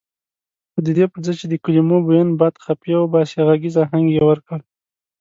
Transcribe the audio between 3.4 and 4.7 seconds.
غږیز اهنګ یې ورکړ.